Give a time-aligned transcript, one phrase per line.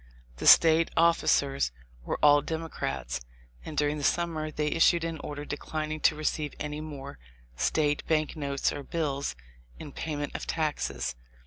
[0.37, 1.71] The State officers
[2.03, 3.21] were all Democrats,
[3.63, 7.19] and during the summer they issued an order declining to receive any more
[7.55, 9.35] State Bank notes or bills
[9.77, 11.13] in payment of taxes.